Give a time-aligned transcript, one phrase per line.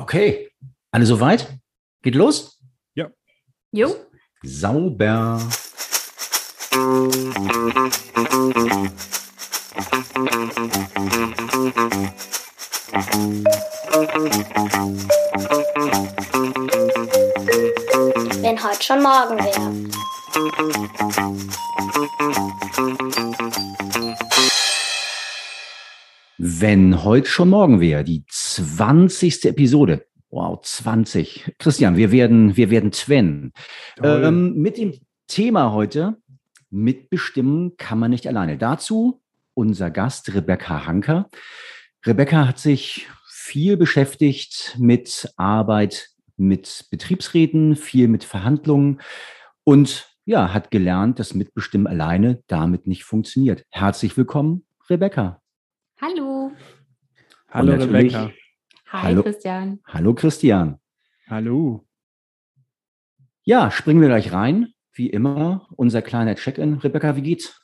[0.00, 0.48] Okay,
[0.92, 1.58] alle soweit?
[2.02, 2.60] Geht los?
[2.94, 3.10] Ja.
[3.72, 3.96] Jo.
[4.44, 5.40] Sauber.
[18.40, 19.88] Wenn heute schon morgen wäre.
[26.38, 28.24] Wenn heute schon morgen wäre, die
[28.58, 29.44] 20.
[29.44, 30.06] Episode.
[30.30, 31.54] Wow, 20.
[31.58, 33.52] Christian, wir werden, wir werden Twen.
[34.02, 34.94] Ähm, mit dem
[35.26, 36.16] Thema heute,
[36.70, 38.58] mitbestimmen kann man nicht alleine.
[38.58, 39.22] Dazu
[39.54, 41.28] unser Gast Rebecca Hanker.
[42.04, 49.00] Rebecca hat sich viel beschäftigt mit Arbeit mit Betriebsräten, viel mit Verhandlungen
[49.64, 53.64] und ja, hat gelernt, dass Mitbestimmen alleine damit nicht funktioniert.
[53.70, 55.40] Herzlich willkommen, Rebecca.
[56.00, 56.52] Hallo.
[57.50, 58.30] Hallo Rebecca.
[58.90, 59.22] Hi, Hallo.
[59.22, 59.80] Christian.
[59.86, 60.80] Hallo, Christian.
[61.28, 61.86] Hallo.
[63.42, 64.72] Ja, springen wir gleich rein.
[64.94, 66.78] Wie immer, unser kleiner Check-in.
[66.78, 67.62] Rebecca, wie geht's?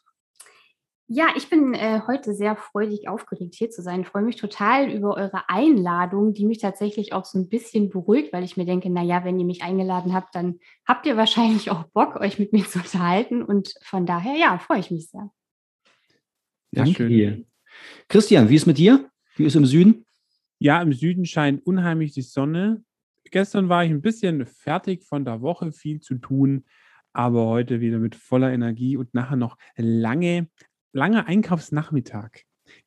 [1.07, 4.03] Ja, ich bin äh, heute sehr freudig aufgeregt, hier zu sein.
[4.03, 8.35] Ich freue mich total über eure Einladung, die mich tatsächlich auch so ein bisschen beruhigt,
[8.35, 11.85] weil ich mir denke, naja, wenn ihr mich eingeladen habt, dann habt ihr wahrscheinlich auch
[11.85, 13.43] Bock, euch mit mir zu unterhalten.
[13.43, 15.31] Und von daher, ja, freue ich mich sehr.
[16.70, 17.45] Danke dir.
[18.09, 19.11] Christian, wie ist mit dir?
[19.37, 20.04] Wie ist im Süden?
[20.65, 22.83] Ja, im Süden scheint unheimlich die Sonne.
[23.31, 26.65] Gestern war ich ein bisschen fertig von der Woche, viel zu tun,
[27.12, 30.48] aber heute wieder mit voller Energie und nachher noch lange,
[30.95, 32.31] langer Einkaufsnachmittag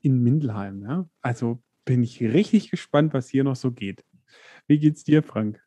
[0.02, 0.82] in Mindelheim.
[0.82, 1.08] Ja?
[1.22, 4.04] Also bin ich richtig gespannt, was hier noch so geht.
[4.66, 5.62] Wie geht's dir, Frank?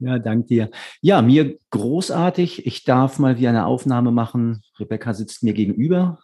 [0.00, 0.70] Ja, danke dir.
[1.00, 2.66] Ja, mir großartig.
[2.66, 4.60] Ich darf mal wieder eine Aufnahme machen.
[4.78, 6.18] Rebecca sitzt mir gegenüber.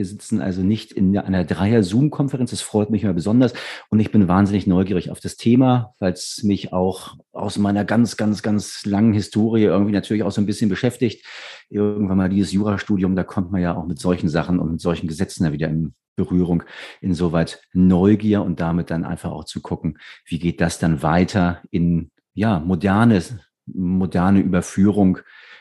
[0.00, 2.52] Wir sitzen also nicht in einer Dreier-Zoom-Konferenz.
[2.52, 3.52] Das freut mich immer besonders.
[3.90, 8.16] Und ich bin wahnsinnig neugierig auf das Thema, weil es mich auch aus meiner ganz,
[8.16, 11.26] ganz, ganz langen Historie irgendwie natürlich auch so ein bisschen beschäftigt.
[11.68, 15.06] Irgendwann mal dieses Jurastudium, da kommt man ja auch mit solchen Sachen und mit solchen
[15.06, 16.62] Gesetzen da wieder in Berührung.
[17.02, 22.10] Insoweit Neugier und damit dann einfach auch zu gucken, wie geht das dann weiter in
[22.32, 23.22] ja, moderne,
[23.66, 25.18] moderne Überführung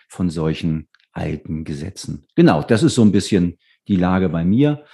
[0.08, 2.26] von solchen alten Gesetzen.
[2.38, 3.58] Genau, das ist so ein bisschen
[3.90, 4.86] die Lage bei mir.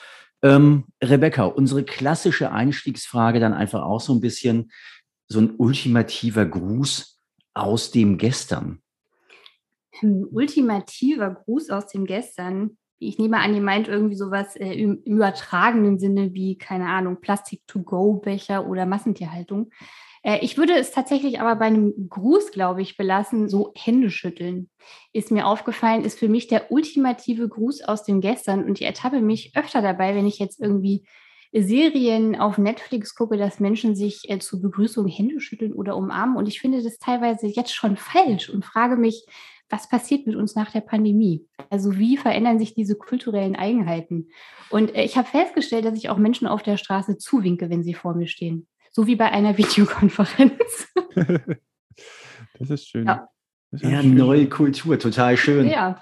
[0.41, 4.71] Ähm, Rebecca, unsere klassische Einstiegsfrage dann einfach auch so ein bisschen
[5.27, 7.21] so ein ultimativer Gruß
[7.53, 8.81] aus dem Gestern.
[10.01, 12.77] Ein ultimativer Gruß aus dem Gestern.
[12.97, 17.19] Ich nehme an, ihr meint irgendwie sowas äh, im, im übertragenen Sinne wie, keine Ahnung,
[17.21, 19.71] Plastik-to-go-Becher oder Massentierhaltung.
[20.25, 23.47] Äh, ich würde es tatsächlich aber bei einem Gruß, glaube ich, belassen.
[23.47, 24.69] So Hände schütteln
[25.13, 28.65] ist mir aufgefallen, ist für mich der ultimative Gruß aus dem Gestern.
[28.65, 31.05] Und ich ertappe mich öfter dabei, wenn ich jetzt irgendwie
[31.53, 36.35] Serien auf Netflix gucke, dass Menschen sich äh, zur Begrüßung Hände schütteln oder umarmen.
[36.35, 39.25] Und ich finde das teilweise jetzt schon falsch und frage mich,
[39.69, 41.47] was passiert mit uns nach der Pandemie?
[41.69, 44.29] Also wie verändern sich diese kulturellen Eigenheiten?
[44.69, 47.93] Und äh, ich habe festgestellt, dass ich auch Menschen auf der Straße zuwinke, wenn sie
[47.93, 48.67] vor mir stehen.
[48.95, 50.87] So wie bei einer Videokonferenz.
[52.57, 53.05] das ist schön.
[53.05, 53.27] Ja.
[53.71, 54.15] Ist Ja, schön.
[54.15, 55.67] neue Kultur, total schön.
[55.67, 56.01] ja.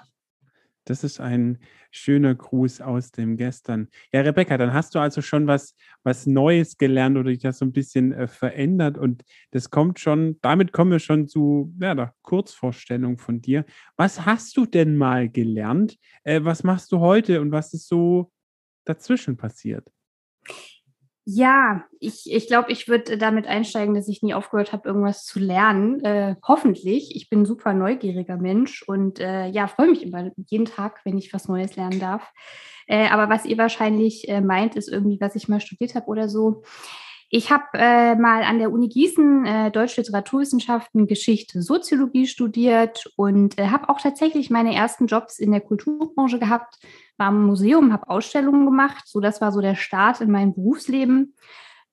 [0.84, 1.58] Das ist ein
[1.90, 3.88] schöner Gruß aus dem Gestern.
[4.12, 5.74] Ja, Rebecca, dann hast du also schon was,
[6.04, 10.38] was Neues gelernt oder dich das so ein bisschen äh, verändert und das kommt schon,
[10.42, 13.64] damit kommen wir schon zu ja, der Kurzvorstellung von dir.
[13.96, 15.96] Was hast du denn mal gelernt?
[16.22, 18.30] Äh, was machst du heute und was ist so
[18.84, 19.90] dazwischen passiert?
[21.26, 25.38] Ja, ich, ich glaube, ich würde damit einsteigen, dass ich nie aufgehört habe, irgendwas zu
[25.38, 26.04] lernen.
[26.04, 27.16] Äh, hoffentlich.
[27.16, 31.16] Ich bin ein super neugieriger Mensch und äh, ja, freue mich immer jeden Tag, wenn
[31.16, 32.30] ich was Neues lernen darf.
[32.86, 36.28] Äh, aber was ihr wahrscheinlich äh, meint, ist irgendwie, was ich mal studiert habe oder
[36.28, 36.62] so.
[37.36, 43.58] Ich habe äh, mal an der Uni Gießen äh, Deutsche Literaturwissenschaften, Geschichte, Soziologie studiert und
[43.58, 46.76] äh, habe auch tatsächlich meine ersten Jobs in der Kulturbranche gehabt,
[47.16, 49.08] war im Museum, habe Ausstellungen gemacht.
[49.08, 51.34] So, das war so der Start in meinem Berufsleben.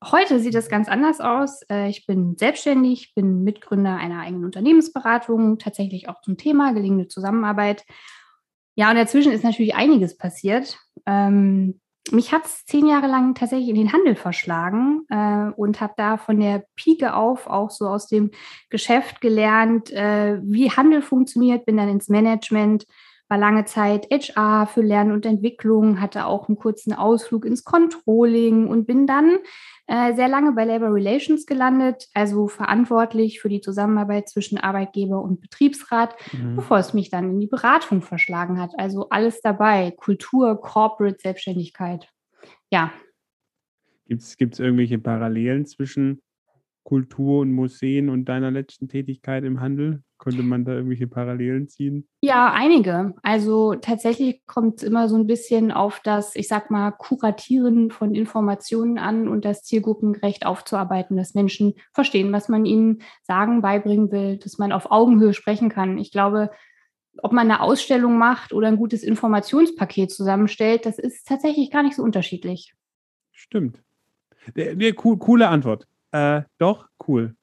[0.03, 1.63] Heute sieht es ganz anders aus.
[1.71, 7.83] Äh, Ich bin selbstständig, bin Mitgründer einer eigenen Unternehmensberatung, tatsächlich auch zum Thema gelingende Zusammenarbeit.
[8.75, 10.77] Ja, und dazwischen ist natürlich einiges passiert.
[11.07, 15.93] Ähm, mich hat es zehn Jahre lang tatsächlich in den Handel verschlagen äh, und habe
[15.97, 18.31] da von der Pike auf auch so aus dem
[18.69, 22.87] Geschäft gelernt, äh, wie Handel funktioniert, bin dann ins Management,
[23.29, 28.67] war lange Zeit HR für Lernen und Entwicklung, hatte auch einen kurzen Ausflug ins Controlling
[28.67, 29.37] und bin dann
[29.91, 35.41] äh, sehr lange bei Labor Relations gelandet, also verantwortlich für die Zusammenarbeit zwischen Arbeitgeber und
[35.41, 36.55] Betriebsrat, Mhm.
[36.55, 38.71] bevor es mich dann in die Beratung verschlagen hat.
[38.77, 42.07] Also alles dabei, Kultur, Corporate, Selbstständigkeit.
[42.71, 42.93] Ja,
[44.07, 46.21] Gibt es irgendwelche Parallelen zwischen
[46.83, 50.03] Kultur und Museen und deiner letzten Tätigkeit im Handel?
[50.21, 52.07] Könnte man da irgendwelche Parallelen ziehen?
[52.21, 53.15] Ja, einige.
[53.23, 58.13] Also tatsächlich kommt es immer so ein bisschen auf das, ich sag mal, Kuratieren von
[58.13, 64.37] Informationen an und das zielgruppengerecht aufzuarbeiten, dass Menschen verstehen, was man ihnen sagen, beibringen will,
[64.37, 65.97] dass man auf Augenhöhe sprechen kann.
[65.97, 66.51] Ich glaube,
[67.17, 71.95] ob man eine Ausstellung macht oder ein gutes Informationspaket zusammenstellt, das ist tatsächlich gar nicht
[71.95, 72.75] so unterschiedlich.
[73.31, 73.81] Stimmt.
[74.55, 75.87] Der, der, coole Antwort.
[76.11, 77.35] Äh, doch, cool.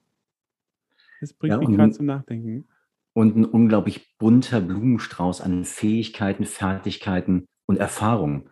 [1.21, 2.69] Das bringt ja, mich gerade zum Nachdenken.
[3.15, 8.49] Und ein unglaublich bunter Blumenstrauß an Fähigkeiten, Fertigkeiten und Erfahrungen.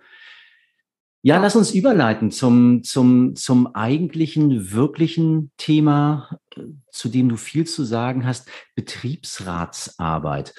[1.23, 6.39] Ja, lass uns überleiten zum, zum, zum eigentlichen, wirklichen Thema,
[6.91, 10.55] zu dem du viel zu sagen hast, Betriebsratsarbeit.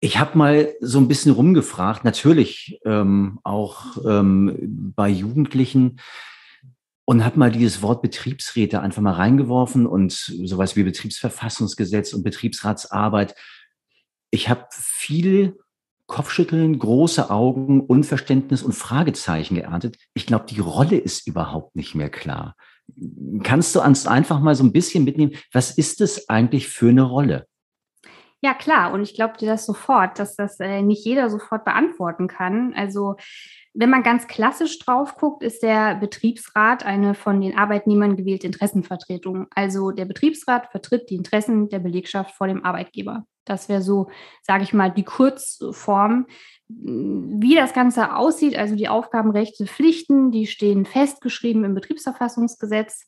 [0.00, 6.00] Ich habe mal so ein bisschen rumgefragt, natürlich ähm, auch ähm, bei Jugendlichen,
[7.08, 13.34] und habe mal dieses Wort Betriebsräte einfach mal reingeworfen und sowas wie Betriebsverfassungsgesetz und Betriebsratsarbeit.
[14.30, 15.58] Ich habe viel
[16.04, 19.96] Kopfschütteln, große Augen, Unverständnis und Fragezeichen geerntet.
[20.12, 22.54] Ich glaube, die Rolle ist überhaupt nicht mehr klar.
[23.42, 27.04] Kannst du uns einfach mal so ein bisschen mitnehmen, was ist es eigentlich für eine
[27.04, 27.46] Rolle?
[28.40, 28.92] Ja, klar.
[28.92, 32.72] Und ich glaube dir das sofort, dass das äh, nicht jeder sofort beantworten kann.
[32.74, 33.16] Also
[33.74, 39.46] wenn man ganz klassisch drauf guckt, ist der Betriebsrat eine von den Arbeitnehmern gewählte Interessenvertretung.
[39.54, 43.24] Also der Betriebsrat vertritt die Interessen der Belegschaft vor dem Arbeitgeber.
[43.44, 44.08] Das wäre so,
[44.42, 46.26] sage ich mal, die Kurzform.
[46.68, 53.06] Wie das Ganze aussieht, also die Aufgaben, Rechte, Pflichten, die stehen festgeschrieben im Betriebsverfassungsgesetz.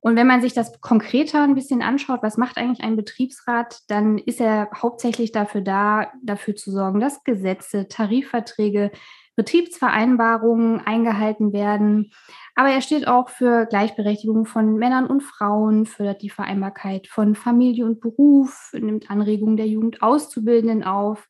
[0.00, 4.18] Und wenn man sich das konkreter ein bisschen anschaut, was macht eigentlich ein Betriebsrat, dann
[4.18, 8.92] ist er hauptsächlich dafür da, dafür zu sorgen, dass Gesetze, Tarifverträge,
[9.34, 12.10] Betriebsvereinbarungen eingehalten werden.
[12.56, 17.86] Aber er steht auch für Gleichberechtigung von Männern und Frauen, fördert die Vereinbarkeit von Familie
[17.86, 21.28] und Beruf, nimmt Anregungen der Jugend Auszubildenden auf,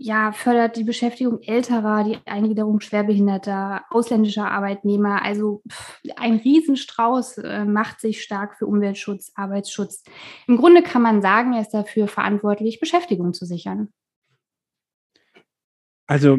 [0.00, 5.22] ja, fördert die Beschäftigung älterer, die Eingliederung schwerbehinderter, ausländischer Arbeitnehmer.
[5.22, 10.04] Also pff, ein Riesenstrauß äh, macht sich stark für Umweltschutz, Arbeitsschutz.
[10.46, 13.88] Im Grunde kann man sagen, er ist dafür verantwortlich, Beschäftigung zu sichern.
[16.06, 16.38] Also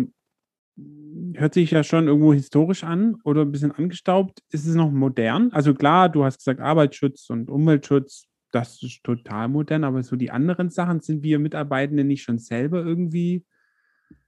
[1.34, 4.40] hört sich ja schon irgendwo historisch an oder ein bisschen angestaubt.
[4.52, 5.52] Ist es noch modern?
[5.52, 10.32] Also klar, du hast gesagt Arbeitsschutz und Umweltschutz, das ist total modern, aber so die
[10.32, 13.46] anderen Sachen, sind wir Mitarbeitende nicht schon selber irgendwie,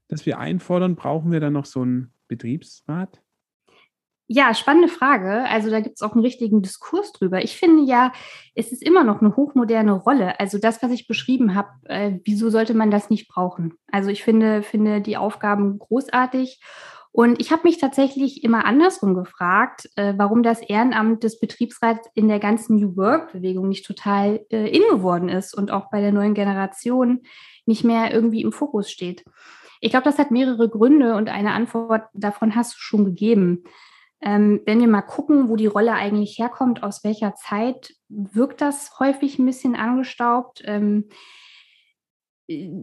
[0.07, 0.95] dass wir einfordern?
[0.95, 3.21] Brauchen wir dann noch so einen Betriebsrat?
[4.33, 5.43] Ja, spannende Frage.
[5.49, 7.43] Also da gibt es auch einen richtigen Diskurs drüber.
[7.43, 8.13] Ich finde ja,
[8.55, 10.39] es ist immer noch eine hochmoderne Rolle.
[10.39, 13.73] Also das, was ich beschrieben habe, äh, wieso sollte man das nicht brauchen?
[13.91, 16.61] Also ich finde, finde die Aufgaben großartig
[17.13, 22.29] und ich habe mich tatsächlich immer andersrum gefragt, äh, warum das Ehrenamt des Betriebsrats in
[22.29, 26.33] der ganzen New Work-Bewegung nicht total äh, in geworden ist und auch bei der neuen
[26.33, 27.23] Generation
[27.65, 29.25] nicht mehr irgendwie im Fokus steht.
[29.81, 33.63] Ich glaube, das hat mehrere Gründe und eine Antwort davon hast du schon gegeben.
[34.21, 38.99] Ähm, wenn wir mal gucken, wo die Rolle eigentlich herkommt, aus welcher Zeit, wirkt das
[38.99, 40.61] häufig ein bisschen angestaubt.
[40.65, 41.09] Ähm,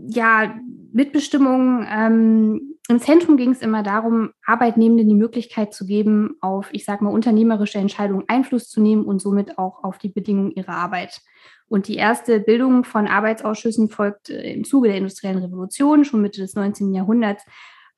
[0.08, 0.54] ja,
[0.92, 6.86] Mitbestimmung ähm, im Zentrum ging es immer darum, Arbeitnehmenden die Möglichkeit zu geben, auf, ich
[6.86, 11.20] sage mal, unternehmerische Entscheidungen Einfluss zu nehmen und somit auch auf die Bedingungen ihrer Arbeit.
[11.68, 16.40] Und die erste Bildung von Arbeitsausschüssen folgt äh, im Zuge der industriellen Revolution, schon Mitte
[16.40, 16.94] des 19.
[16.94, 17.44] Jahrhunderts.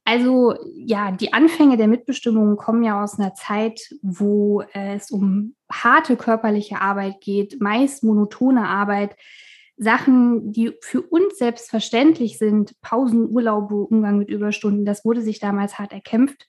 [0.05, 6.17] Also ja, die Anfänge der Mitbestimmung kommen ja aus einer Zeit, wo es um harte
[6.17, 9.15] körperliche Arbeit geht, meist monotone Arbeit,
[9.83, 15.79] Sachen, die für uns selbstverständlich sind, Pausen, Urlaube, Umgang mit Überstunden, das wurde sich damals
[15.79, 16.47] hart erkämpft.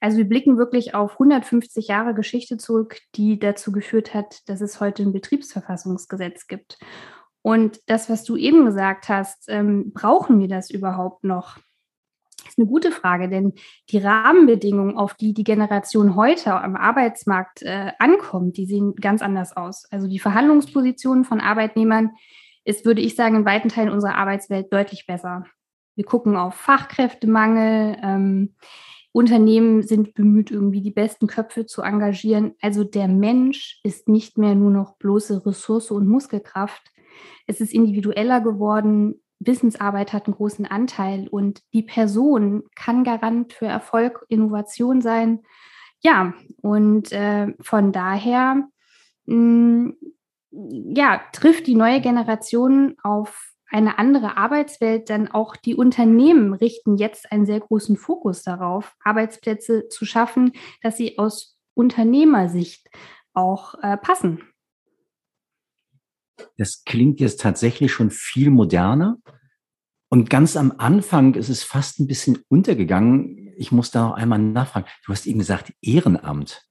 [0.00, 4.80] Also wir blicken wirklich auf 150 Jahre Geschichte zurück, die dazu geführt hat, dass es
[4.80, 6.78] heute ein Betriebsverfassungsgesetz gibt.
[7.40, 11.56] Und das, was du eben gesagt hast, ähm, brauchen wir das überhaupt noch?
[12.46, 13.54] Ist eine gute Frage, denn
[13.88, 19.56] die Rahmenbedingungen, auf die die Generation heute am Arbeitsmarkt äh, ankommt, die sehen ganz anders
[19.56, 19.86] aus.
[19.90, 22.10] Also die Verhandlungspositionen von Arbeitnehmern,
[22.68, 25.44] ist, würde ich sagen, in weiten Teilen unserer Arbeitswelt deutlich besser.
[25.94, 27.96] Wir gucken auf Fachkräftemangel.
[28.02, 28.54] Ähm,
[29.10, 32.54] Unternehmen sind bemüht, irgendwie die besten Köpfe zu engagieren.
[32.60, 36.92] Also der Mensch ist nicht mehr nur noch bloße Ressource und Muskelkraft.
[37.46, 39.22] Es ist individueller geworden.
[39.40, 45.40] Wissensarbeit hat einen großen Anteil und die Person kann Garant für Erfolg, Innovation sein.
[46.00, 48.68] Ja, und äh, von daher
[49.24, 49.96] mh, hm,
[50.50, 57.30] ja, trifft die neue Generation auf eine andere Arbeitswelt, denn auch die Unternehmen richten jetzt
[57.30, 60.52] einen sehr großen Fokus darauf, Arbeitsplätze zu schaffen,
[60.82, 62.88] dass sie aus Unternehmersicht
[63.34, 64.42] auch äh, passen.
[66.56, 69.18] Das klingt jetzt tatsächlich schon viel moderner.
[70.08, 73.52] Und ganz am Anfang ist es fast ein bisschen untergegangen.
[73.58, 74.86] Ich muss da noch einmal nachfragen.
[75.04, 76.66] Du hast eben gesagt, Ehrenamt.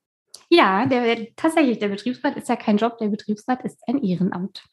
[0.50, 4.64] Ja, der, tatsächlich, der Betriebsrat ist ja kein Job, der Betriebsrat ist ein Ehrenamt.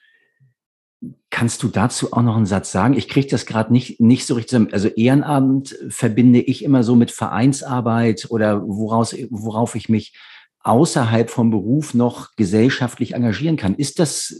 [1.31, 2.95] Kannst du dazu auch noch einen Satz sagen?
[2.95, 4.73] Ich kriege das gerade nicht, nicht so richtig.
[4.73, 10.17] Also Ehrenamt verbinde ich immer so mit Vereinsarbeit oder woraus, worauf ich mich
[10.61, 13.75] außerhalb vom Beruf noch gesellschaftlich engagieren kann.
[13.75, 14.35] Ist das,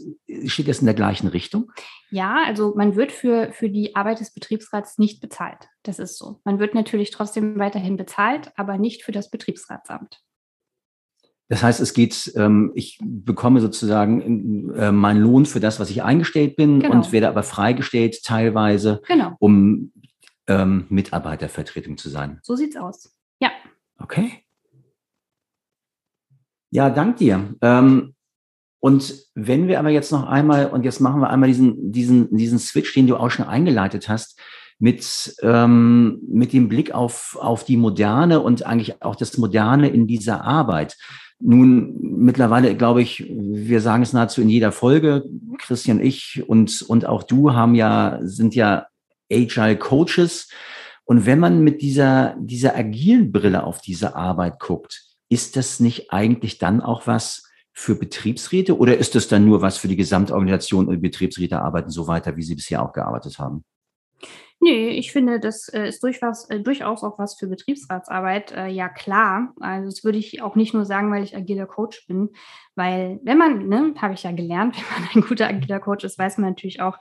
[0.45, 1.71] steht das in der gleichen Richtung?
[2.09, 5.69] Ja, also man wird für, für die Arbeit des Betriebsrats nicht bezahlt.
[5.83, 6.41] Das ist so.
[6.43, 10.19] Man wird natürlich trotzdem weiterhin bezahlt, aber nicht für das Betriebsratsamt.
[11.47, 16.01] Das heißt, es geht, ähm, ich bekomme sozusagen äh, meinen Lohn für das, was ich
[16.01, 16.95] eingestellt bin genau.
[16.95, 19.35] und werde aber freigestellt teilweise, genau.
[19.39, 19.91] um
[20.47, 22.39] ähm, Mitarbeitervertretung zu sein.
[22.41, 23.15] So sieht's aus.
[23.39, 23.51] Ja.
[23.99, 24.43] Okay.
[26.71, 27.55] Ja, dank dir.
[27.61, 28.15] Ähm,
[28.79, 32.59] und wenn wir aber jetzt noch einmal, und jetzt machen wir einmal diesen, diesen, diesen
[32.59, 34.39] Switch, den du auch schon eingeleitet hast,
[34.77, 40.05] mit, ähm, mit dem Blick auf, auf die Moderne und eigentlich auch das Moderne in
[40.05, 40.97] dieser Arbeit.
[41.39, 45.23] Nun, mittlerweile glaube ich, wir sagen es nahezu in jeder Folge,
[45.59, 48.87] Christian, ich und, und auch du haben ja, sind ja
[49.31, 50.49] Agile Coaches.
[51.03, 56.11] Und wenn man mit dieser, dieser agilen Brille auf diese Arbeit guckt, ist das nicht
[56.11, 60.87] eigentlich dann auch was für Betriebsräte oder ist das dann nur was für die Gesamtorganisation
[60.87, 63.65] und Betriebsräte arbeiten so weiter, wie sie bisher auch gearbeitet haben?
[64.61, 68.51] Nee, ich finde, das äh, ist durchaus, äh, durchaus auch was für Betriebsratsarbeit.
[68.53, 69.53] Äh, ja, klar.
[69.59, 72.29] Also, das würde ich auch nicht nur sagen, weil ich agiler Coach bin,
[72.75, 76.17] weil, wenn man, ne, habe ich ja gelernt, wenn man ein guter agiler Coach ist,
[76.17, 76.97] weiß man natürlich auch,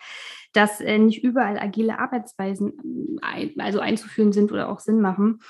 [0.53, 3.19] dass nicht überall agile Arbeitsweisen
[3.59, 5.41] also einzuführen sind oder auch Sinn machen.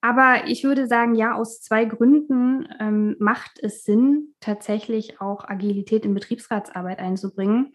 [0.00, 6.04] Aber ich würde sagen, ja, aus zwei Gründen ähm, macht es Sinn, tatsächlich auch Agilität
[6.04, 7.72] in Betriebsratsarbeit einzubringen.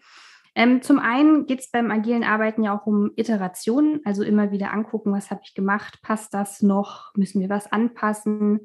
[0.56, 4.72] Ähm, zum einen geht es beim agilen Arbeiten ja auch um Iterationen, also immer wieder
[4.72, 8.60] angucken, was habe ich gemacht, passt das noch, müssen wir was anpassen.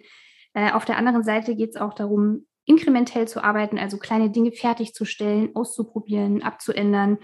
[0.54, 4.52] Äh, auf der anderen Seite geht es auch darum, inkrementell zu arbeiten, also kleine Dinge
[4.52, 7.18] fertigzustellen, auszuprobieren, abzuändern.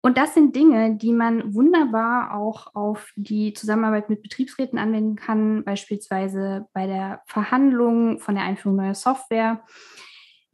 [0.00, 5.64] Und das sind Dinge, die man wunderbar auch auf die Zusammenarbeit mit Betriebsräten anwenden kann,
[5.64, 9.64] beispielsweise bei der Verhandlung von der Einführung neuer Software.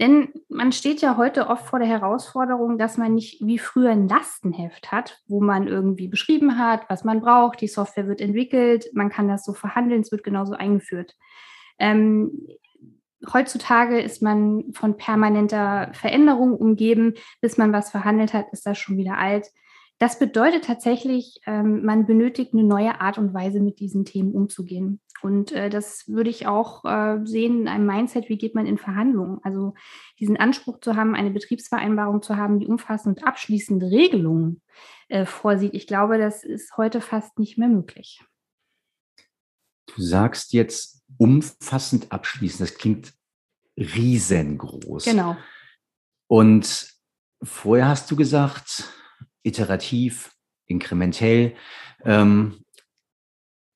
[0.01, 4.09] Denn man steht ja heute oft vor der Herausforderung, dass man nicht wie früher ein
[4.09, 9.09] Lastenheft hat, wo man irgendwie beschrieben hat, was man braucht, die Software wird entwickelt, man
[9.09, 11.15] kann das so verhandeln, es wird genauso eingeführt.
[11.79, 12.49] Ähm,
[13.33, 17.15] heutzutage ist man von permanenter Veränderung umgeben.
[17.41, 19.49] Bis man was verhandelt hat, ist das schon wieder alt.
[19.99, 25.01] Das bedeutet tatsächlich, ähm, man benötigt eine neue Art und Weise, mit diesen Themen umzugehen.
[25.25, 28.77] Und äh, das würde ich auch äh, sehen in einem Mindset, wie geht man in
[28.77, 29.39] Verhandlungen.
[29.43, 29.73] Also
[30.21, 34.61] diesen Anspruch zu haben, eine Betriebsvereinbarung zu haben, die umfassend und abschließende Regelungen
[35.09, 35.73] äh, vorsieht.
[35.73, 38.23] Ich glaube, das ist heute fast nicht mehr möglich.
[39.87, 42.61] Du sagst jetzt umfassend abschließend.
[42.61, 43.15] Das klingt
[43.79, 45.07] riesengroß.
[45.07, 45.39] Genau.
[46.27, 46.93] Und
[47.43, 48.93] vorher hast du gesagt,
[49.43, 51.55] iterativ, inkrementell.
[52.05, 52.64] Ähm,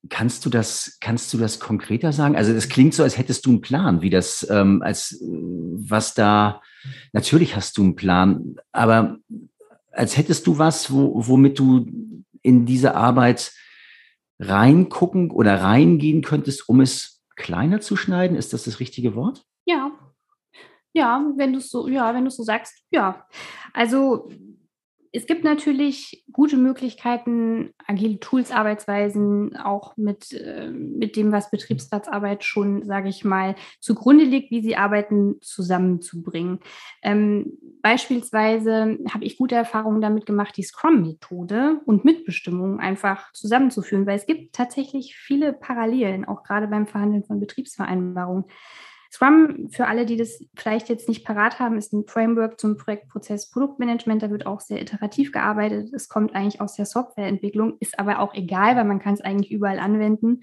[0.08, 2.36] kannst du das, kannst du das konkreter sagen?
[2.36, 6.62] Also es klingt so, als hättest du einen Plan, wie das, ähm, als was da,
[7.12, 9.18] natürlich hast du einen Plan, aber
[9.92, 11.86] als hättest du was, wo, womit du
[12.42, 13.52] in diese Arbeit
[14.38, 18.36] reingucken oder reingehen könntest, um es kleiner zu schneiden.
[18.36, 19.44] Ist das das richtige Wort?
[19.64, 19.92] Ja.
[20.92, 23.26] Ja, wenn du es so, ja, wenn du so sagst, ja.
[23.72, 24.30] Also
[25.18, 32.44] es gibt natürlich gute Möglichkeiten, agile Tools, Arbeitsweisen auch mit, äh, mit dem, was Betriebsratsarbeit
[32.44, 36.60] schon, sage ich mal, zugrunde liegt, wie sie arbeiten, zusammenzubringen.
[37.02, 44.18] Ähm, beispielsweise habe ich gute Erfahrungen damit gemacht, die Scrum-Methode und Mitbestimmung einfach zusammenzuführen, weil
[44.18, 48.44] es gibt tatsächlich viele Parallelen, auch gerade beim Verhandeln von Betriebsvereinbarungen.
[49.10, 53.50] Scrum, für alle, die das vielleicht jetzt nicht parat haben, ist ein Framework zum Projektprozess
[53.50, 54.22] Produktmanagement.
[54.22, 55.92] Da wird auch sehr iterativ gearbeitet.
[55.94, 59.50] Es kommt eigentlich aus der Softwareentwicklung, ist aber auch egal, weil man kann es eigentlich
[59.50, 60.42] überall anwenden.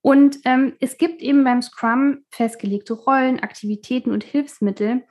[0.00, 5.04] Und ähm, es gibt eben beim Scrum festgelegte Rollen, Aktivitäten und Hilfsmittel.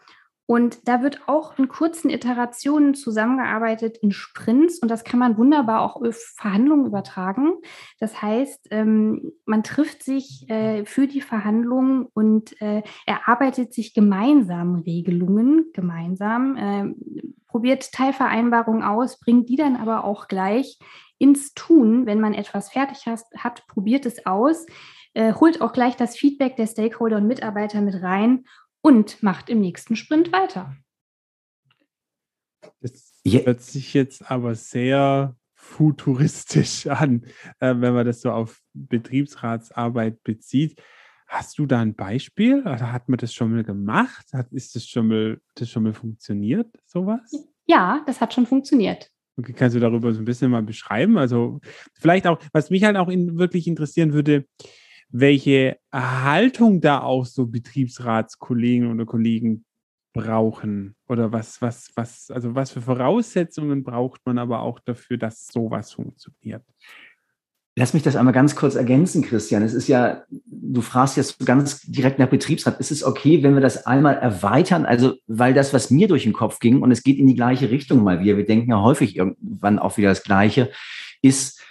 [0.53, 5.81] Und da wird auch in kurzen Iterationen zusammengearbeitet in Sprints und das kann man wunderbar
[5.81, 7.53] auch auf Verhandlungen übertragen.
[8.00, 14.75] Das heißt, ähm, man trifft sich äh, für die Verhandlungen und äh, erarbeitet sich gemeinsam
[14.75, 16.93] Regelungen, gemeinsam, äh,
[17.48, 20.77] probiert Teilvereinbarungen aus, bringt die dann aber auch gleich
[21.17, 24.67] ins Tun, wenn man etwas fertig hat, probiert es aus,
[25.15, 28.45] holt auch gleich das Feedback der Stakeholder und Mitarbeiter mit rein
[28.84, 30.75] und macht im nächsten Sprint weiter.
[32.82, 37.25] Das hört sich jetzt aber sehr futuristisch an,
[37.60, 40.82] äh, wenn man das so auf Betriebsratsarbeit bezieht.
[41.28, 42.60] Hast du da ein Beispiel?
[42.62, 44.28] Oder hat man das schon mal gemacht?
[44.34, 47.32] Hat, ist das schon mal, das schon mal funktioniert, sowas?
[47.66, 49.10] Ja, das hat schon funktioniert.
[49.38, 51.18] Okay, kannst du darüber so ein bisschen mal beschreiben?
[51.18, 51.60] Also
[51.96, 54.46] vielleicht auch, was mich halt auch in, wirklich interessieren würde,
[55.13, 59.63] welche Haltung da auch so Betriebsratskollegen oder Kollegen
[60.12, 65.48] brauchen oder was, was, was, also was für Voraussetzungen braucht man aber auch dafür, dass
[65.48, 66.63] sowas funktioniert?
[67.75, 69.63] Lass mich das einmal ganz kurz ergänzen, Christian.
[69.63, 72.79] Es ist ja, du fragst jetzt ganz direkt nach Betriebsrat.
[72.79, 74.86] Ist es okay, wenn wir das einmal erweitern?
[74.86, 77.72] Also, weil das, was mir durch den Kopf ging, und es geht in die gleiche
[77.72, 80.70] Richtung mal wieder, wir denken ja häufig irgendwann auch wieder das Gleiche,
[81.24, 81.63] ist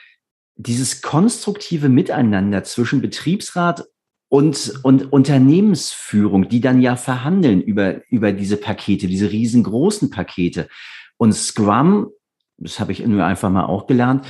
[0.56, 3.84] dieses konstruktive Miteinander zwischen Betriebsrat
[4.28, 10.68] und, und Unternehmensführung, die dann ja verhandeln über, über diese Pakete, diese riesengroßen Pakete.
[11.18, 12.10] Und Scrum,
[12.56, 14.26] das habe ich nur einfach mal auch gelernt,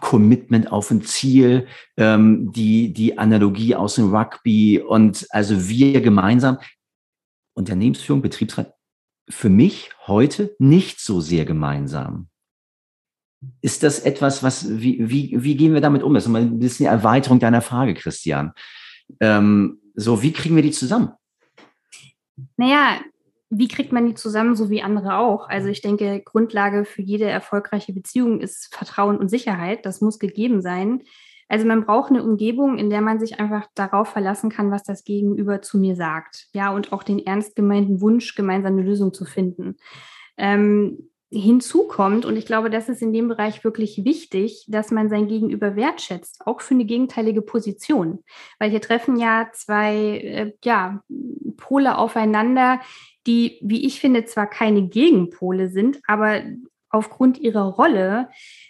[0.00, 6.58] Commitment auf ein Ziel, ähm, die, die Analogie aus dem Rugby und also wir gemeinsam,
[7.54, 8.74] Unternehmensführung, Betriebsrat,
[9.28, 12.28] für mich heute nicht so sehr gemeinsam.
[13.60, 16.14] Ist das etwas, was, wie, wie, wie gehen wir damit um?
[16.14, 18.52] Das ist ein bisschen die Erweiterung deiner Frage, Christian.
[19.20, 21.12] Ähm, so, wie kriegen wir die zusammen?
[22.56, 23.00] Naja,
[23.50, 25.48] wie kriegt man die zusammen, so wie andere auch?
[25.48, 29.86] Also ich denke, Grundlage für jede erfolgreiche Beziehung ist Vertrauen und Sicherheit.
[29.86, 31.02] Das muss gegeben sein.
[31.48, 35.04] Also man braucht eine Umgebung, in der man sich einfach darauf verlassen kann, was das
[35.04, 36.48] Gegenüber zu mir sagt.
[36.52, 39.76] Ja, und auch den ernst gemeinten Wunsch, gemeinsam eine Lösung zu finden.
[40.36, 45.26] Ähm, hinzukommt, und ich glaube, das ist in dem Bereich wirklich wichtig, dass man sein
[45.26, 48.22] Gegenüber wertschätzt, auch für eine gegenteilige Position.
[48.58, 51.02] Weil hier treffen ja zwei äh, ja,
[51.56, 52.80] Pole aufeinander,
[53.26, 56.42] die, wie ich finde, zwar keine Gegenpole sind, aber
[56.90, 58.28] aufgrund ihrer Rolle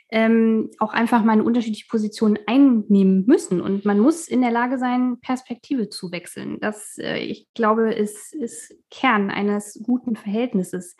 [0.08, 3.60] ähm, auch einfach mal eine unterschiedliche Position einnehmen müssen.
[3.60, 6.58] Und man muss in der Lage sein, Perspektive zu wechseln.
[6.60, 10.96] Das, äh, ich glaube, ist, ist Kern eines guten Verhältnisses.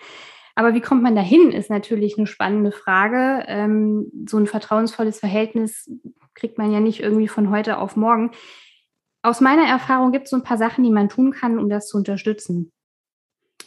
[0.57, 3.45] Aber wie kommt man dahin, ist natürlich eine spannende Frage.
[3.47, 5.88] Ähm, so ein vertrauensvolles Verhältnis
[6.35, 8.31] kriegt man ja nicht irgendwie von heute auf morgen.
[9.23, 11.88] Aus meiner Erfahrung gibt es so ein paar Sachen, die man tun kann, um das
[11.88, 12.73] zu unterstützen.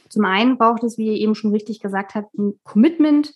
[0.10, 3.34] Zum einen braucht es, wie ihr eben schon richtig gesagt habt, ein Commitment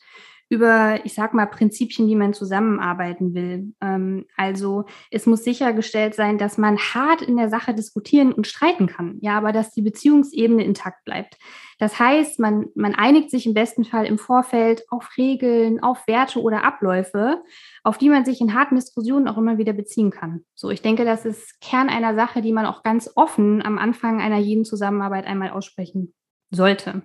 [0.54, 3.74] über, ich sag mal, Prinzipien, wie man zusammenarbeiten will.
[3.82, 8.88] Ähm, also es muss sichergestellt sein, dass man hart in der Sache diskutieren und streiten
[8.88, 11.38] kann, ja, aber dass die Beziehungsebene intakt bleibt.
[11.80, 16.40] Das heißt, man, man einigt sich im besten Fall im Vorfeld auf Regeln, auf Werte
[16.40, 17.42] oder Abläufe,
[17.84, 20.46] auf die man sich in harten Diskussionen auch immer wieder beziehen kann.
[20.54, 24.22] So, ich denke, das ist Kern einer Sache, die man auch ganz offen am Anfang
[24.22, 26.14] einer jeden Zusammenarbeit einmal aussprechen
[26.52, 27.02] sollte.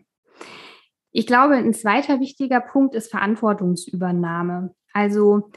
[1.19, 4.73] Ich glaube, ein zweiter wichtiger Punkt ist Verantwortungsübernahme.
[4.93, 5.51] Also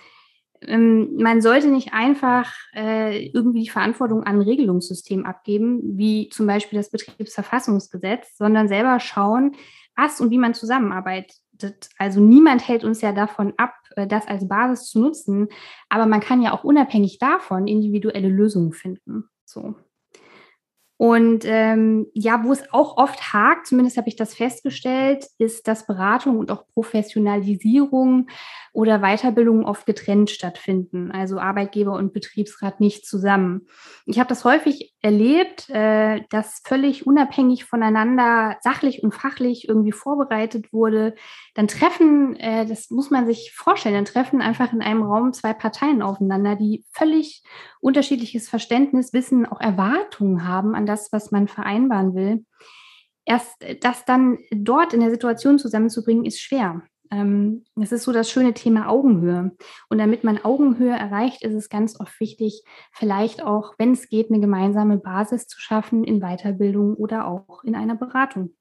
[0.62, 6.48] ähm, man sollte nicht einfach äh, irgendwie die Verantwortung an ein Regelungssystem abgeben, wie zum
[6.48, 9.52] Beispiel das Betriebsverfassungsgesetz, sondern selber schauen,
[9.96, 11.38] was und wie man zusammenarbeitet.
[12.00, 15.48] Also niemand hält uns ja davon ab, äh, das als Basis zu nutzen,
[15.90, 19.26] aber man kann ja auch unabhängig davon individuelle Lösungen finden.
[19.46, 19.76] So.
[21.02, 25.88] Und ähm, ja, wo es auch oft hakt, zumindest habe ich das festgestellt, ist, dass
[25.88, 28.30] Beratung und auch Professionalisierung
[28.72, 33.66] oder Weiterbildung oft getrennt stattfinden, also Arbeitgeber und Betriebsrat nicht zusammen.
[34.06, 40.72] Ich habe das häufig erlebt, äh, dass völlig unabhängig voneinander sachlich und fachlich irgendwie vorbereitet
[40.72, 41.16] wurde.
[41.56, 45.54] Dann treffen, äh, das muss man sich vorstellen, dann treffen einfach in einem Raum zwei
[45.54, 47.44] Parteien aufeinander, die völlig
[47.80, 52.46] unterschiedliches Verständnis, Wissen, auch Erwartungen haben an das, was man vereinbaren will.
[53.26, 56.84] Erst das dann dort in der Situation zusammenzubringen, ist schwer.
[57.12, 59.52] Ähm, es ist so das schöne Thema Augenhöhe.
[59.90, 64.30] Und damit man Augenhöhe erreicht, ist es ganz oft wichtig, vielleicht auch, wenn es geht,
[64.30, 68.56] eine gemeinsame Basis zu schaffen in Weiterbildung oder auch in einer Beratung.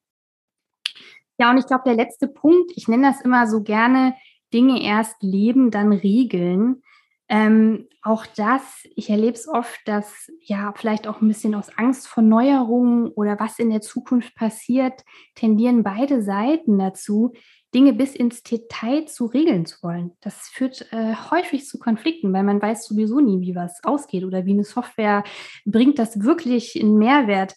[1.38, 4.14] Ja, und ich glaube, der letzte Punkt, ich nenne das immer so gerne,
[4.52, 6.82] Dinge erst leben, dann regeln.
[7.28, 12.08] Ähm, auch das, ich erlebe es oft, dass ja vielleicht auch ein bisschen aus Angst
[12.08, 15.04] vor Neuerungen oder was in der Zukunft passiert,
[15.36, 17.32] tendieren beide Seiten dazu,
[17.74, 20.12] Dinge bis ins Detail zu regeln zu wollen.
[20.20, 24.44] Das führt äh, häufig zu Konflikten, weil man weiß sowieso nie, wie was ausgeht oder
[24.44, 25.24] wie eine Software
[25.64, 27.54] bringt das wirklich in Mehrwert.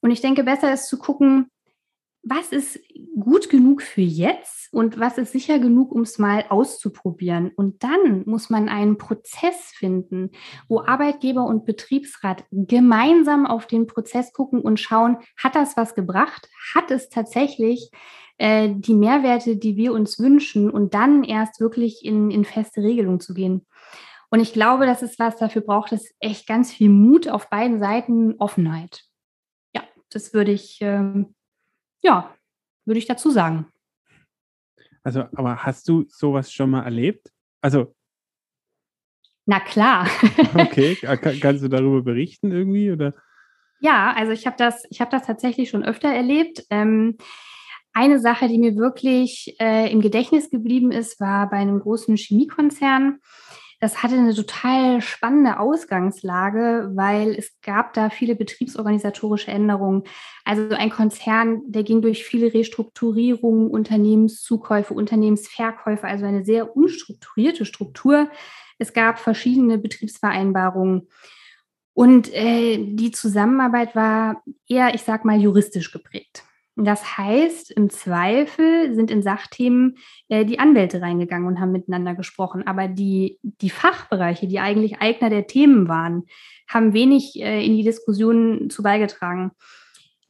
[0.00, 1.50] Und ich denke, besser ist zu gucken,
[2.28, 2.80] was ist
[3.20, 7.52] gut genug für jetzt und was ist sicher genug, um es mal auszuprobieren.
[7.54, 10.32] Und dann muss man einen Prozess finden,
[10.68, 16.48] wo Arbeitgeber und Betriebsrat gemeinsam auf den Prozess gucken und schauen, hat das was gebracht?
[16.74, 17.90] Hat es tatsächlich
[18.38, 23.20] äh, die Mehrwerte, die wir uns wünschen und dann erst wirklich in, in feste Regelungen
[23.20, 23.66] zu gehen.
[24.30, 27.78] Und ich glaube, das ist was, dafür braucht es echt ganz viel Mut auf beiden
[27.78, 29.04] Seiten, Offenheit.
[29.74, 31.34] Ja, das würde ich, ähm,
[32.02, 32.34] ja,
[32.84, 33.66] würde ich dazu sagen.
[35.02, 37.32] Also, aber hast du sowas schon mal erlebt?
[37.60, 37.94] Also.
[39.46, 40.08] Na klar.
[40.54, 40.96] okay,
[41.40, 43.14] kannst du darüber berichten irgendwie oder?
[43.78, 46.66] Ja, also ich habe das, ich habe das tatsächlich schon öfter erlebt.
[46.70, 47.16] Ähm,
[47.96, 53.20] eine Sache, die mir wirklich äh, im Gedächtnis geblieben ist, war bei einem großen Chemiekonzern.
[53.80, 60.02] Das hatte eine total spannende Ausgangslage, weil es gab da viele betriebsorganisatorische Änderungen.
[60.44, 68.30] Also ein Konzern, der ging durch viele Restrukturierungen, Unternehmenszukäufe, Unternehmensverkäufe, also eine sehr unstrukturierte Struktur.
[68.78, 71.08] Es gab verschiedene Betriebsvereinbarungen.
[71.94, 76.44] Und äh, die Zusammenarbeit war eher, ich sag mal, juristisch geprägt.
[76.78, 79.96] Das heißt, im Zweifel sind in Sachthemen
[80.28, 82.66] äh, die Anwälte reingegangen und haben miteinander gesprochen.
[82.66, 86.24] Aber die, die Fachbereiche, die eigentlich Eigner der Themen waren,
[86.68, 89.52] haben wenig äh, in die Diskussion zu beigetragen.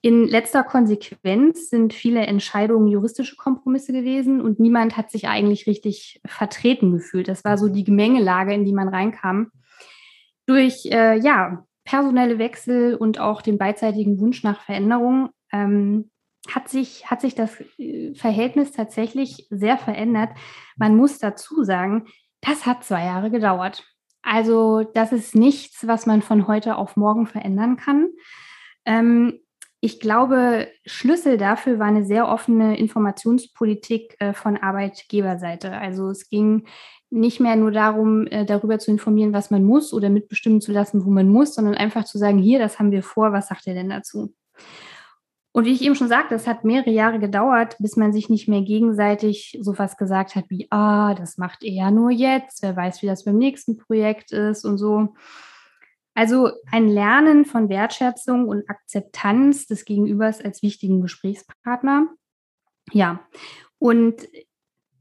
[0.03, 6.21] In letzter Konsequenz sind viele Entscheidungen juristische Kompromisse gewesen und niemand hat sich eigentlich richtig
[6.25, 7.27] vertreten gefühlt.
[7.27, 9.51] Das war so die Gemengelage, in die man reinkam.
[10.47, 16.11] Durch äh, ja, personelle Wechsel und auch den beidseitigen Wunsch nach Veränderung ähm,
[16.49, 20.31] hat sich, hat sich das äh, Verhältnis tatsächlich sehr verändert.
[20.77, 22.07] Man muss dazu sagen,
[22.41, 23.85] das hat zwei Jahre gedauert.
[24.23, 28.09] Also das ist nichts, was man von heute auf morgen verändern kann.
[28.85, 29.41] Ähm,
[29.81, 35.71] ich glaube, Schlüssel dafür war eine sehr offene Informationspolitik äh, von Arbeitgeberseite.
[35.73, 36.67] Also es ging
[37.11, 41.05] nicht mehr nur darum, äh, darüber zu informieren, was man muss oder mitbestimmen zu lassen,
[41.05, 43.75] wo man muss, sondern einfach zu sagen, hier, das haben wir vor, was sagt ihr
[43.75, 44.35] denn dazu?
[45.57, 48.47] Und wie ich eben schon sagte, es hat mehrere Jahre gedauert, bis man sich nicht
[48.47, 52.77] mehr gegenseitig so was gesagt hat wie, ah, das macht er ja nur jetzt, wer
[52.77, 55.15] weiß, wie das beim nächsten Projekt ist und so.
[56.13, 62.07] Also ein Lernen von Wertschätzung und Akzeptanz des Gegenübers als wichtigen Gesprächspartner.
[62.93, 63.27] Ja,
[63.79, 64.29] und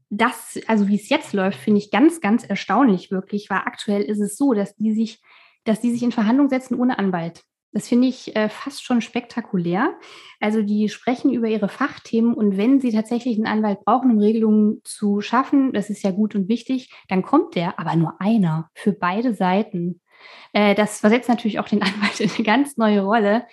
[0.08, 4.20] das, also wie es jetzt läuft, finde ich ganz, ganz erstaunlich wirklich, weil aktuell ist
[4.20, 5.20] es so, dass die sich,
[5.64, 7.44] dass die sich in Verhandlungen setzen ohne Anwalt.
[7.76, 9.98] Das finde ich äh, fast schon spektakulär.
[10.40, 14.80] Also die sprechen über ihre Fachthemen und wenn sie tatsächlich einen Anwalt brauchen, um Regelungen
[14.82, 18.92] zu schaffen, das ist ja gut und wichtig, dann kommt der, aber nur einer für
[18.92, 20.00] beide Seiten.
[20.54, 23.46] Äh, das versetzt natürlich auch den Anwalt in eine ganz neue Rolle.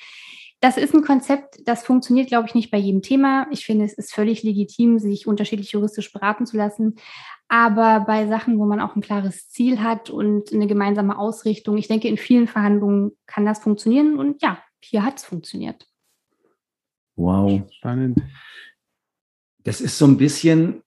[0.62, 3.48] Das ist ein Konzept, das funktioniert, glaube ich, nicht bei jedem Thema.
[3.52, 6.96] Ich finde, es ist völlig legitim, sich unterschiedlich juristisch beraten zu lassen.
[7.54, 11.88] Aber bei Sachen, wo man auch ein klares Ziel hat und eine gemeinsame Ausrichtung, ich
[11.88, 14.18] denke, in vielen Verhandlungen kann das funktionieren.
[14.18, 15.86] Und ja, hier hat es funktioniert.
[17.16, 17.62] Wow.
[17.72, 18.24] Spannend.
[19.60, 20.82] Das ist so ein bisschen,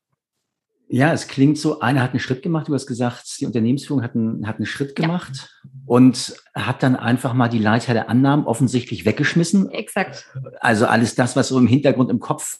[0.88, 4.16] ja, es klingt so, einer hat einen Schritt gemacht, du hast gesagt, die Unternehmensführung hat
[4.16, 5.70] einen, hat einen Schritt gemacht ja.
[5.86, 9.70] und hat dann einfach mal die Leiter der Annahmen offensichtlich weggeschmissen.
[9.70, 10.32] Exakt.
[10.58, 12.58] Also alles das, was so im Hintergrund im Kopf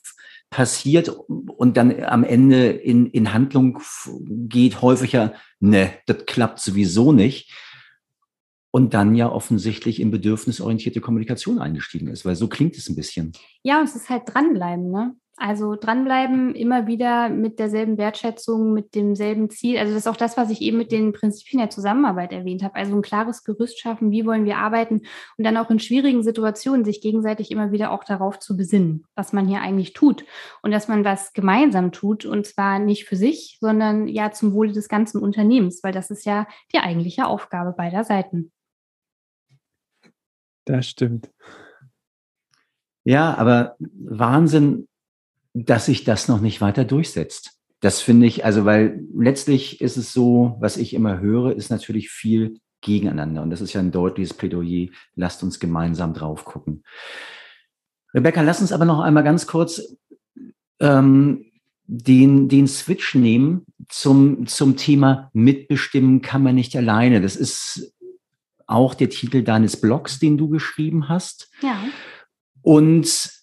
[0.50, 3.80] passiert und dann am Ende in, in Handlung
[4.48, 7.52] geht, häufiger, ne, das klappt sowieso nicht.
[8.70, 13.32] Und dann ja offensichtlich in bedürfnisorientierte Kommunikation eingestiegen ist, weil so klingt es ein bisschen.
[13.62, 15.16] Ja, und es ist halt dranbleiben, ne?
[15.38, 19.76] Also dranbleiben, immer wieder mit derselben Wertschätzung, mit demselben Ziel.
[19.76, 22.74] Also das ist auch das, was ich eben mit den Prinzipien der Zusammenarbeit erwähnt habe.
[22.76, 25.02] Also ein klares Gerüst schaffen, wie wollen wir arbeiten
[25.36, 29.34] und dann auch in schwierigen Situationen sich gegenseitig immer wieder auch darauf zu besinnen, was
[29.34, 30.24] man hier eigentlich tut
[30.62, 34.72] und dass man was gemeinsam tut und zwar nicht für sich, sondern ja zum Wohle
[34.72, 38.52] des ganzen Unternehmens, weil das ist ja die eigentliche Aufgabe beider Seiten.
[40.64, 41.30] Das stimmt.
[43.04, 44.88] Ja, aber Wahnsinn,
[45.64, 47.52] dass sich das noch nicht weiter durchsetzt.
[47.80, 52.10] Das finde ich, also weil letztlich ist es so, was ich immer höre, ist natürlich
[52.10, 53.42] viel gegeneinander.
[53.42, 54.88] Und das ist ja ein deutliches Plädoyer.
[55.14, 56.84] Lasst uns gemeinsam drauf gucken.
[58.12, 59.96] Rebecca, lass uns aber noch einmal ganz kurz
[60.78, 61.46] ähm,
[61.86, 67.22] den, den Switch nehmen zum, zum Thema Mitbestimmen kann man nicht alleine.
[67.22, 67.94] Das ist
[68.66, 71.50] auch der Titel deines Blogs, den du geschrieben hast.
[71.62, 71.78] Ja.
[72.62, 73.35] Und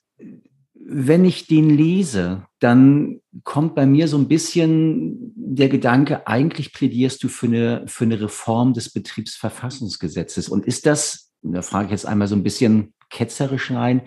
[0.86, 7.24] wenn ich den lese, dann kommt bei mir so ein bisschen der Gedanke, eigentlich plädierst
[7.24, 10.50] du für eine, für eine Reform des Betriebsverfassungsgesetzes.
[10.50, 14.02] Und ist das, da frage ich jetzt einmal so ein bisschen ketzerisch rein,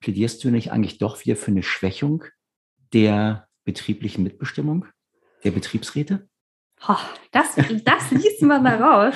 [0.00, 2.24] plädierst du nicht eigentlich doch wieder für eine Schwächung
[2.92, 4.86] der betrieblichen Mitbestimmung,
[5.44, 6.28] der Betriebsräte?
[6.88, 6.96] Oh,
[7.30, 9.14] das, das liest man da raus.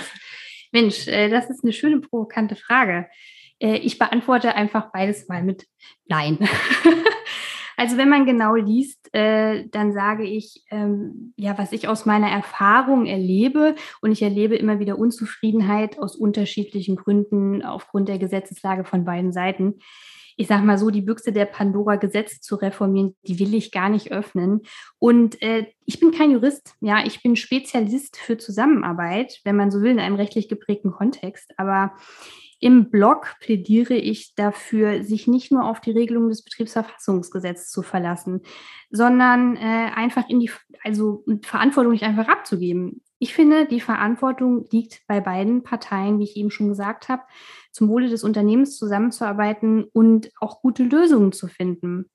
[0.70, 3.08] Mensch, äh, das ist eine schöne provokante Frage.
[3.64, 5.66] Äh, ich beantworte einfach beides mal mit
[6.06, 6.38] Nein.
[7.76, 12.28] Also wenn man genau liest, äh, dann sage ich, ähm, ja, was ich aus meiner
[12.28, 19.04] Erfahrung erlebe und ich erlebe immer wieder Unzufriedenheit aus unterschiedlichen Gründen aufgrund der Gesetzeslage von
[19.04, 19.80] beiden Seiten.
[20.36, 23.88] Ich sage mal so, die Büchse der Pandora Gesetze zu reformieren, die will ich gar
[23.88, 24.60] nicht öffnen.
[25.00, 29.80] Und äh, ich bin kein Jurist, ja, ich bin Spezialist für Zusammenarbeit, wenn man so
[29.82, 31.52] will, in einem rechtlich geprägten Kontext.
[31.56, 31.94] Aber
[32.64, 38.40] im Blog plädiere ich dafür, sich nicht nur auf die Regelung des Betriebsverfassungsgesetzes zu verlassen,
[38.88, 40.50] sondern äh, einfach in die,
[40.82, 43.02] also Verantwortung nicht einfach abzugeben.
[43.18, 47.22] Ich finde, die Verantwortung liegt bei beiden Parteien, wie ich eben schon gesagt habe,
[47.70, 52.08] zum Wohle des Unternehmens zusammenzuarbeiten und auch gute Lösungen zu finden.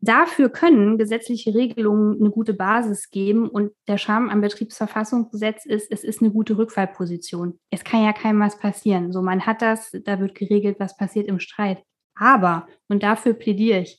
[0.00, 6.04] Dafür können gesetzliche Regelungen eine gute Basis geben und der Charme am Betriebsverfassungsgesetz ist, es
[6.04, 7.58] ist eine gute Rückfallposition.
[7.70, 9.10] Es kann ja keinem was passieren.
[9.12, 11.82] So, man hat das, da wird geregelt, was passiert im Streit.
[12.14, 13.98] Aber, und dafür plädiere ich,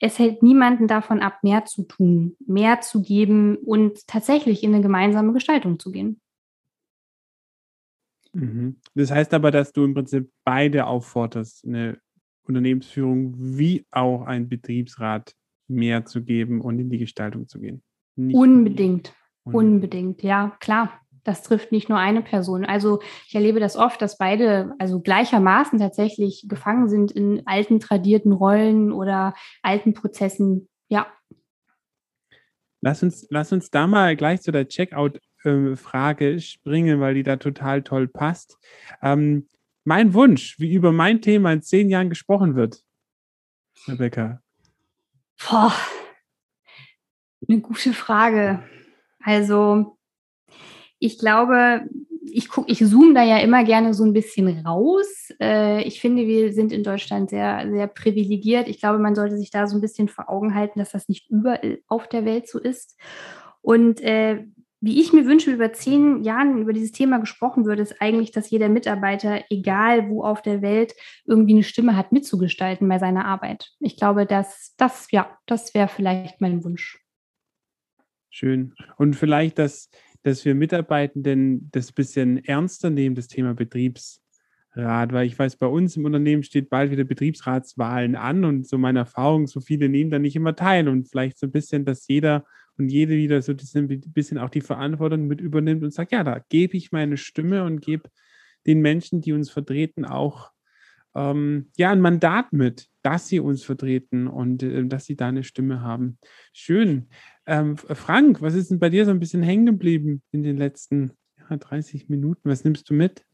[0.00, 4.82] es hält niemanden davon ab, mehr zu tun, mehr zu geben und tatsächlich in eine
[4.82, 6.20] gemeinsame Gestaltung zu gehen.
[8.32, 8.76] Mhm.
[8.94, 11.98] Das heißt aber, dass du im Prinzip beide aufforderst, eine
[12.48, 15.34] Unternehmensführung wie auch ein Betriebsrat
[15.68, 17.82] mehr zu geben und in die Gestaltung zu gehen.
[18.16, 19.12] Nicht unbedingt,
[19.44, 21.00] unbedingt, ja, klar.
[21.24, 22.64] Das trifft nicht nur eine Person.
[22.64, 28.30] Also ich erlebe das oft, dass beide also gleichermaßen tatsächlich gefangen sind in alten tradierten
[28.30, 30.68] Rollen oder alten Prozessen.
[30.88, 31.08] Ja.
[32.80, 37.38] Lass uns, lass uns da mal gleich zu der Checkout-Frage ähm, springen, weil die da
[37.38, 38.56] total toll passt.
[39.02, 39.48] Ähm,
[39.86, 42.82] mein Wunsch, wie über mein Thema in zehn Jahren gesprochen wird.
[43.86, 44.42] Rebecca.
[45.48, 45.72] Boah,
[47.48, 48.62] eine gute Frage.
[49.20, 49.98] Also,
[50.98, 51.88] ich glaube,
[52.22, 55.30] ich gucke, ich zoome da ja immer gerne so ein bisschen raus.
[55.40, 58.68] Äh, ich finde, wir sind in Deutschland sehr, sehr privilegiert.
[58.68, 61.30] Ich glaube, man sollte sich da so ein bisschen vor Augen halten, dass das nicht
[61.30, 62.98] überall auf der Welt so ist.
[63.60, 64.44] Und äh,
[64.86, 68.50] wie ich mir wünsche, über zehn Jahren über dieses Thema gesprochen würde, ist eigentlich, dass
[68.50, 70.94] jeder Mitarbeiter, egal wo auf der Welt,
[71.24, 73.72] irgendwie eine Stimme hat, mitzugestalten bei seiner Arbeit.
[73.80, 77.02] Ich glaube, dass das, ja, das wäre vielleicht mein Wunsch.
[78.30, 78.74] Schön.
[78.96, 79.90] Und vielleicht, dass,
[80.22, 84.20] dass wir Mitarbeitenden das bisschen ernster nehmen, das Thema Betriebsrat,
[85.12, 89.00] weil ich weiß, bei uns im Unternehmen steht bald wieder Betriebsratswahlen an und so meine
[89.00, 92.44] Erfahrung, so viele nehmen da nicht immer teil und vielleicht so ein bisschen, dass jeder
[92.78, 96.40] und jede wieder so ein bisschen auch die Verantwortung mit übernimmt und sagt, ja, da
[96.48, 98.10] gebe ich meine Stimme und gebe
[98.66, 100.50] den Menschen, die uns vertreten, auch
[101.14, 105.44] ähm, ja ein Mandat mit, dass sie uns vertreten und äh, dass sie da eine
[105.44, 106.18] Stimme haben.
[106.52, 107.08] Schön.
[107.46, 111.12] Ähm, Frank, was ist denn bei dir so ein bisschen hängen geblieben in den letzten
[111.38, 112.48] ja, 30 Minuten?
[112.48, 113.24] Was nimmst du mit?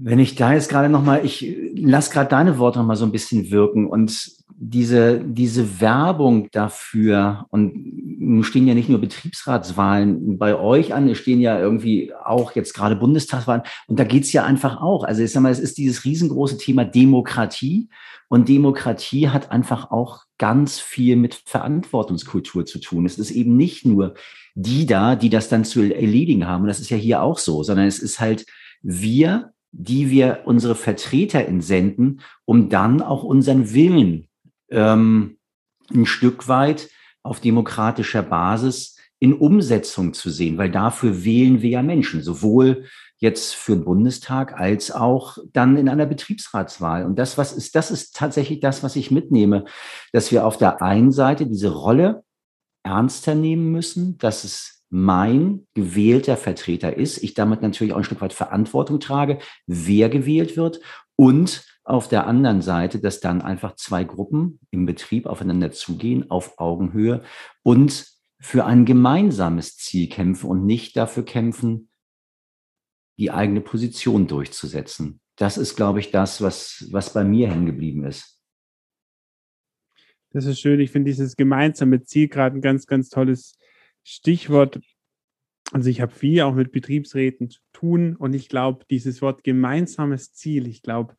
[0.00, 3.50] Wenn ich da jetzt gerade nochmal, ich lasse gerade deine Worte nochmal so ein bisschen
[3.50, 4.30] wirken und
[4.60, 7.72] diese, diese Werbung dafür, und
[8.20, 12.74] nun stehen ja nicht nur Betriebsratswahlen bei euch an, es stehen ja irgendwie auch jetzt
[12.74, 15.04] gerade Bundestagswahlen, und da geht's ja einfach auch.
[15.04, 17.88] Also ich sag mal, es ist dieses riesengroße Thema Demokratie,
[18.28, 23.06] und Demokratie hat einfach auch ganz viel mit Verantwortungskultur zu tun.
[23.06, 24.14] Es ist eben nicht nur
[24.54, 27.62] die da, die das dann zu erledigen haben, und das ist ja hier auch so,
[27.62, 28.44] sondern es ist halt
[28.82, 34.28] wir, die wir unsere Vertreter entsenden, um dann auch unseren Willen
[34.70, 35.38] ähm,
[35.92, 36.90] ein Stück weit
[37.22, 42.84] auf demokratischer Basis in Umsetzung zu sehen, weil dafür wählen wir ja Menschen, sowohl
[43.18, 47.04] jetzt für den Bundestag als auch dann in einer Betriebsratswahl.
[47.04, 49.64] Und das, was ist, das ist tatsächlich das, was ich mitnehme,
[50.12, 52.22] dass wir auf der einen Seite diese Rolle
[52.84, 58.20] ernster nehmen müssen, dass es mein gewählter Vertreter ist, ich damit natürlich auch ein Stück
[58.20, 60.80] weit Verantwortung trage, wer gewählt wird
[61.16, 66.58] und auf der anderen Seite, dass dann einfach zwei Gruppen im Betrieb aufeinander zugehen, auf
[66.58, 67.22] Augenhöhe
[67.62, 68.06] und
[68.40, 71.90] für ein gemeinsames Ziel kämpfen und nicht dafür kämpfen,
[73.18, 75.20] die eigene Position durchzusetzen.
[75.36, 78.40] Das ist, glaube ich, das, was, was bei mir hängen geblieben ist.
[80.30, 80.78] Das ist schön.
[80.80, 83.58] Ich finde dieses gemeinsame Ziel gerade ein ganz, ganz tolles
[84.10, 84.80] Stichwort.
[85.70, 90.32] Also ich habe viel auch mit Betriebsräten zu tun und ich glaube, dieses Wort gemeinsames
[90.32, 91.14] Ziel, ich glaube,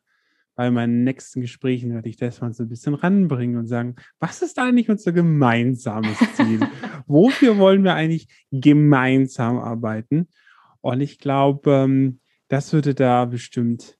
[0.56, 4.42] bei meinen nächsten Gesprächen werde ich das mal so ein bisschen ranbringen und sagen, was
[4.42, 6.60] ist eigentlich unser gemeinsames Ziel?
[7.06, 10.26] Wofür wollen wir eigentlich gemeinsam arbeiten?
[10.80, 13.98] Und ich glaube, ähm, das würde da bestimmt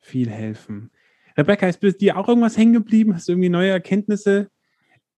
[0.00, 0.90] viel helfen.
[1.36, 3.14] Rebecca, ist dir auch irgendwas hängen geblieben?
[3.14, 4.50] Hast du irgendwie neue Erkenntnisse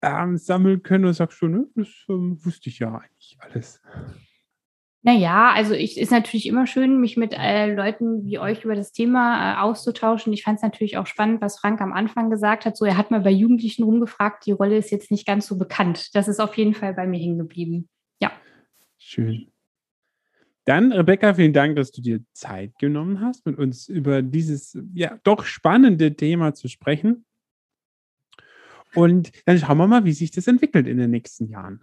[0.01, 3.81] ähm, sammeln können und sagst du, ne, das ähm, wusste ich ja eigentlich alles.
[5.03, 8.91] Naja, also ich ist natürlich immer schön, mich mit äh, Leuten wie euch über das
[8.91, 10.31] Thema äh, auszutauschen.
[10.31, 12.77] Ich fand es natürlich auch spannend, was Frank am Anfang gesagt hat.
[12.77, 16.13] So, er hat mal bei Jugendlichen rumgefragt, die Rolle ist jetzt nicht ganz so bekannt.
[16.13, 17.89] Das ist auf jeden Fall bei mir hängen geblieben.
[18.21, 18.31] Ja.
[18.99, 19.47] Schön.
[20.65, 25.17] Dann, Rebecca, vielen Dank, dass du dir Zeit genommen hast, mit uns über dieses ja
[25.23, 27.25] doch spannende Thema zu sprechen.
[28.95, 31.81] Und dann schauen wir mal, wie sich das entwickelt in den nächsten Jahren.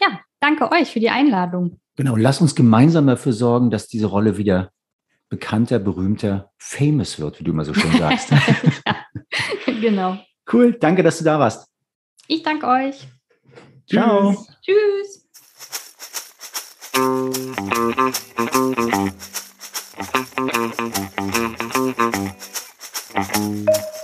[0.00, 1.80] Ja, danke euch für die Einladung.
[1.96, 4.72] Genau, lass uns gemeinsam dafür sorgen, dass diese Rolle wieder
[5.28, 8.30] bekannter, berühmter, famous wird, wie du immer so schön sagst.
[8.86, 8.96] ja,
[9.80, 10.18] genau.
[10.52, 11.68] Cool, danke, dass du da warst.
[12.26, 13.08] Ich danke euch.
[13.86, 14.46] Ciao.
[14.62, 15.24] Tschüss.